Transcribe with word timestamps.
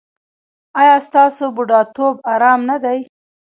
ایا 0.81 0.95
ستاسو 1.07 1.45
بوډاتوب 1.55 2.15
ارام 2.33 2.59
نه 2.69 2.77
دی؟ 2.83 2.99